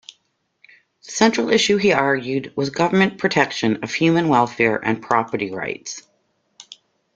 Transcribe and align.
The 1.05 1.11
central 1.11 1.51
issue 1.51 1.77
he 1.77 1.93
argued 1.93 2.53
was 2.57 2.71
government 2.71 3.19
protection 3.19 3.83
of 3.83 3.93
human 3.93 4.29
welfare 4.29 4.77
and 4.77 4.99
property 4.99 5.51
rights. 5.51 6.01